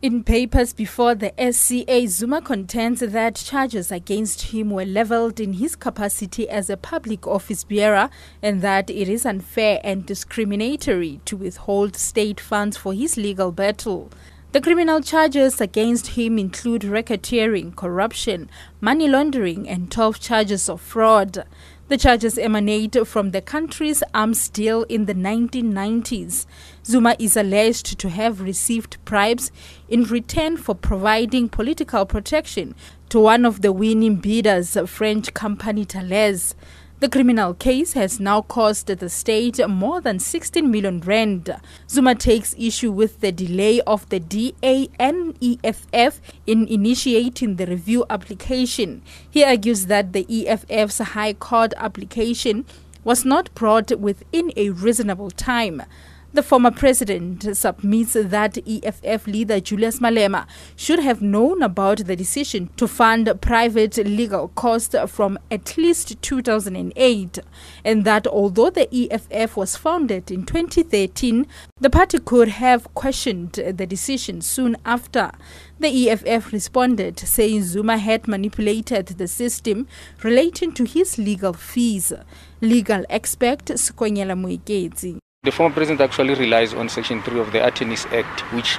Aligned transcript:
In 0.00 0.22
papers 0.22 0.72
before 0.72 1.16
the 1.16 1.32
SCA, 1.52 2.06
Zuma 2.06 2.40
contends 2.40 3.00
that 3.00 3.34
charges 3.34 3.90
against 3.90 4.52
him 4.52 4.70
were 4.70 4.84
leveled 4.84 5.40
in 5.40 5.54
his 5.54 5.74
capacity 5.74 6.48
as 6.48 6.70
a 6.70 6.76
public 6.76 7.26
office 7.26 7.64
bearer 7.64 8.08
and 8.40 8.62
that 8.62 8.90
it 8.90 9.08
is 9.08 9.26
unfair 9.26 9.80
and 9.82 10.06
discriminatory 10.06 11.20
to 11.24 11.36
withhold 11.36 11.96
state 11.96 12.38
funds 12.38 12.76
for 12.76 12.94
his 12.94 13.16
legal 13.16 13.50
battle. 13.50 14.08
The 14.50 14.62
criminal 14.62 15.02
charges 15.02 15.60
against 15.60 16.16
him 16.16 16.38
include 16.38 16.80
racketeering, 16.80 17.76
corruption, 17.76 18.48
money 18.80 19.06
laundering, 19.06 19.68
and 19.68 19.90
12 19.90 20.20
charges 20.20 20.70
of 20.70 20.80
fraud. 20.80 21.44
The 21.88 21.98
charges 21.98 22.38
emanate 22.38 23.06
from 23.06 23.32
the 23.32 23.42
country's 23.42 24.02
arms 24.14 24.48
deal 24.48 24.84
in 24.84 25.04
the 25.04 25.12
1990s. 25.12 26.46
Zuma 26.82 27.14
is 27.18 27.36
alleged 27.36 27.98
to 27.98 28.08
have 28.08 28.40
received 28.40 28.96
bribes 29.04 29.52
in 29.86 30.04
return 30.04 30.56
for 30.56 30.74
providing 30.74 31.50
political 31.50 32.06
protection 32.06 32.74
to 33.10 33.20
one 33.20 33.44
of 33.44 33.60
the 33.60 33.70
winning 33.70 34.16
bidders, 34.16 34.78
French 34.86 35.34
company 35.34 35.84
Thales. 35.84 36.54
The 37.00 37.08
criminal 37.08 37.54
case 37.54 37.92
has 37.92 38.18
now 38.18 38.42
cost 38.42 38.88
the 38.88 39.08
state 39.08 39.60
more 39.68 40.00
than 40.00 40.18
16 40.18 40.68
million 40.68 40.98
rand. 40.98 41.54
Zuma 41.88 42.16
takes 42.16 42.56
issue 42.58 42.90
with 42.90 43.20
the 43.20 43.30
delay 43.30 43.80
of 43.82 44.08
the 44.08 44.18
DA 44.18 44.88
and 44.98 45.38
EFF 45.40 46.20
in 46.44 46.66
initiating 46.66 47.54
the 47.54 47.66
review 47.66 48.04
application. 48.10 49.02
He 49.30 49.44
argues 49.44 49.86
that 49.86 50.12
the 50.12 50.26
EFF's 50.28 50.98
High 50.98 51.34
Court 51.34 51.72
application 51.76 52.64
was 53.04 53.24
not 53.24 53.54
brought 53.54 53.96
within 54.00 54.50
a 54.56 54.70
reasonable 54.70 55.30
time. 55.30 55.84
The 56.30 56.42
former 56.42 56.70
president 56.70 57.56
submits 57.56 58.12
that 58.12 58.58
EFF 58.58 59.26
leader 59.26 59.60
Julius 59.60 59.98
Malema 59.98 60.46
should 60.76 60.98
have 60.98 61.22
known 61.22 61.62
about 61.62 62.04
the 62.04 62.16
decision 62.16 62.68
to 62.76 62.86
fund 62.86 63.32
private 63.40 63.96
legal 63.96 64.48
costs 64.48 64.94
from 65.06 65.38
at 65.50 65.78
least 65.78 66.20
2008, 66.20 67.38
and 67.82 68.04
that 68.04 68.26
although 68.26 68.68
the 68.68 68.88
EFF 68.94 69.56
was 69.56 69.76
founded 69.76 70.30
in 70.30 70.44
2013, 70.44 71.46
the 71.80 71.88
party 71.88 72.18
could 72.18 72.48
have 72.48 72.92
questioned 72.92 73.52
the 73.52 73.86
decision 73.86 74.42
soon 74.42 74.76
after. 74.84 75.32
The 75.80 76.10
EFF 76.10 76.52
responded, 76.52 77.18
saying 77.18 77.62
Zuma 77.62 77.96
had 77.96 78.28
manipulated 78.28 79.06
the 79.06 79.28
system 79.28 79.88
relating 80.22 80.72
to 80.74 80.84
his 80.84 81.16
legal 81.16 81.54
fees. 81.54 82.12
Legal 82.60 83.06
expert 83.08 83.64
Skonyela 83.64 84.36
Muikezi. 84.36 85.18
The 85.48 85.52
former 85.52 85.74
president 85.74 86.02
actually 86.02 86.34
relies 86.34 86.74
on 86.74 86.90
Section 86.90 87.22
3 87.22 87.40
of 87.40 87.52
the 87.52 87.66
Attorneys 87.66 88.04
Act, 88.12 88.40
which 88.52 88.78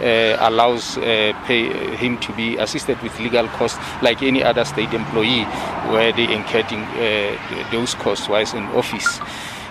uh, 0.00 0.36
allows 0.38 0.98
uh, 0.98 1.32
pay, 1.46 1.64
him 1.96 2.18
to 2.18 2.30
be 2.34 2.58
assisted 2.58 3.00
with 3.00 3.18
legal 3.20 3.48
costs 3.48 3.78
like 4.02 4.22
any 4.22 4.42
other 4.44 4.66
state 4.66 4.92
employee 4.92 5.44
where 5.88 6.12
they 6.12 6.24
incurring 6.24 6.84
uh, 6.84 7.70
those 7.72 7.94
costs 7.94 8.28
while 8.28 8.44
in 8.54 8.64
office. 8.76 9.18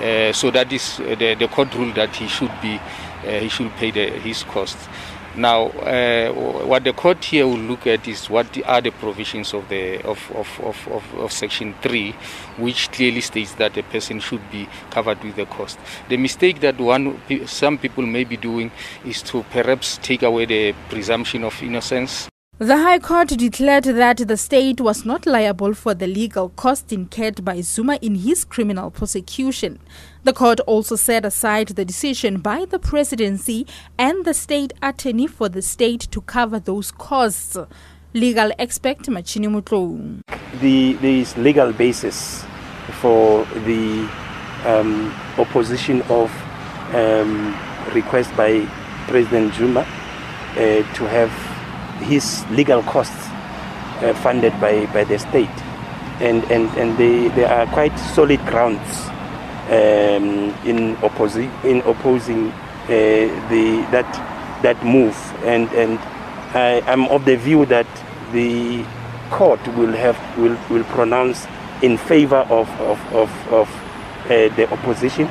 Uh, 0.00 0.32
so 0.32 0.50
that 0.50 0.72
is 0.72 0.96
the, 0.96 1.36
the 1.38 1.46
court 1.48 1.74
rule 1.74 1.92
that 1.92 2.16
he 2.16 2.26
should 2.26 2.52
be 2.62 2.80
uh, 3.26 3.32
he 3.32 3.50
should 3.50 3.70
pay 3.72 3.90
the, 3.90 4.06
his 4.20 4.42
costs. 4.44 4.88
Now, 5.36 5.66
uh, 5.66 6.32
what 6.66 6.82
the 6.82 6.92
court 6.92 7.24
here 7.24 7.46
will 7.46 7.56
look 7.58 7.86
at 7.86 8.08
is 8.08 8.28
what 8.28 8.46
are 8.66 8.80
the 8.80 8.90
provisions 8.90 9.54
of 9.54 9.68
the 9.68 10.02
of, 10.04 10.18
of, 10.34 10.60
of, 10.60 11.14
of, 11.14 11.32
Section 11.32 11.74
3, 11.82 12.10
which 12.58 12.90
clearly 12.90 13.20
states 13.20 13.54
that 13.54 13.76
a 13.76 13.82
person 13.84 14.18
should 14.20 14.50
be 14.50 14.68
covered 14.90 15.22
with 15.22 15.36
the 15.36 15.46
cost. 15.46 15.78
The 16.08 16.16
mistake 16.16 16.60
that 16.60 16.78
one 16.80 17.20
some 17.46 17.78
people 17.78 18.04
may 18.04 18.24
be 18.24 18.36
doing 18.36 18.72
is 19.04 19.22
to 19.22 19.44
perhaps 19.50 19.98
take 19.98 20.22
away 20.22 20.46
the 20.46 20.74
presumption 20.88 21.44
of 21.44 21.62
innocence 21.62 22.29
the 22.60 22.76
High 22.76 22.98
Court 22.98 23.28
declared 23.28 23.84
that 23.84 24.18
the 24.18 24.36
state 24.36 24.82
was 24.82 25.06
not 25.06 25.24
liable 25.24 25.72
for 25.72 25.94
the 25.94 26.06
legal 26.06 26.50
costs 26.50 26.92
incurred 26.92 27.42
by 27.42 27.62
Zuma 27.62 27.98
in 28.02 28.16
his 28.16 28.44
criminal 28.44 28.90
prosecution. 28.90 29.78
The 30.24 30.34
court 30.34 30.60
also 30.66 30.94
set 30.96 31.24
aside 31.24 31.68
the 31.68 31.86
decision 31.86 32.40
by 32.40 32.66
the 32.66 32.78
presidency 32.78 33.66
and 33.98 34.26
the 34.26 34.34
state 34.34 34.74
attorney 34.82 35.26
for 35.26 35.48
the 35.48 35.62
state 35.62 36.00
to 36.10 36.20
cover 36.20 36.60
those 36.60 36.90
costs. 36.92 37.56
Legal 38.12 38.52
expert 38.58 38.98
Machini. 39.04 40.20
The, 40.60 40.92
there 40.92 41.14
is 41.14 41.34
legal 41.38 41.72
basis 41.72 42.44
for 43.00 43.46
the 43.64 44.06
um, 44.66 45.10
opposition 45.38 46.02
of 46.10 46.30
um, 46.94 47.56
request 47.94 48.36
by 48.36 48.66
President 49.06 49.54
Zuma 49.54 49.80
uh, 49.80 49.86
to 50.56 51.08
have 51.08 51.49
his 52.02 52.44
legal 52.50 52.82
costs 52.82 53.28
uh, 54.02 54.14
funded 54.22 54.52
by, 54.60 54.86
by 54.86 55.04
the 55.04 55.18
state. 55.18 55.48
And, 56.20 56.44
and, 56.44 56.68
and 56.76 56.98
they, 56.98 57.28
there 57.28 57.48
are 57.48 57.66
quite 57.66 57.96
solid 57.98 58.40
grounds 58.46 59.08
um, 59.68 60.54
in, 60.66 60.96
opposi- 60.96 61.64
in 61.64 61.78
opposing 61.82 62.50
uh, 62.50 62.88
the, 63.48 63.86
that, 63.90 64.62
that 64.62 64.84
move. 64.84 65.16
And, 65.44 65.68
and 65.72 65.98
I, 66.54 66.82
am 66.86 67.04
of 67.06 67.24
the 67.24 67.36
view 67.36 67.64
that 67.66 67.86
the 68.32 68.84
court 69.30 69.64
will, 69.76 69.92
have, 69.92 70.18
will, 70.36 70.58
will 70.68 70.84
pronounce 70.84 71.46
in 71.82 71.96
favor 71.96 72.44
of, 72.50 72.68
of, 72.80 73.14
of, 73.14 73.52
of 73.52 73.68
uh, 74.26 74.54
the 74.56 74.70
opposition, 74.72 75.26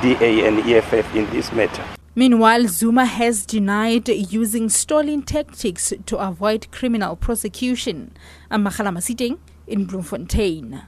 DA 0.00 0.46
and 0.46 0.60
EFF, 0.60 1.14
in 1.14 1.28
this 1.30 1.52
matter. 1.52 1.84
Meanwhile, 2.16 2.68
Zuma 2.68 3.06
has 3.06 3.44
denied 3.44 4.08
using 4.08 4.68
stalling 4.68 5.24
tactics 5.24 5.92
to 6.06 6.16
avoid 6.16 6.70
criminal 6.70 7.16
prosecution. 7.16 8.12
I'm 8.52 8.62
Masiteng 8.92 9.38
in 9.66 9.84
Bloemfontein. 9.86 10.82